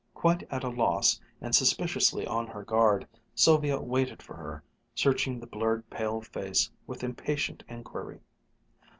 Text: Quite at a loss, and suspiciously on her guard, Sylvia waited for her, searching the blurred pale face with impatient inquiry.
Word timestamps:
Quite 0.15 0.41
at 0.51 0.63
a 0.63 0.67
loss, 0.69 1.21
and 1.41 1.53
suspiciously 1.53 2.25
on 2.25 2.47
her 2.47 2.63
guard, 2.63 3.07
Sylvia 3.35 3.79
waited 3.79 4.23
for 4.23 4.35
her, 4.35 4.63
searching 4.95 5.39
the 5.39 5.45
blurred 5.45 5.87
pale 5.91 6.21
face 6.21 6.71
with 6.87 7.03
impatient 7.03 7.63
inquiry. 7.69 8.19